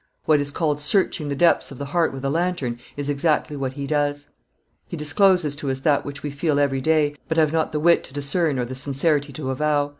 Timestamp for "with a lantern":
2.11-2.79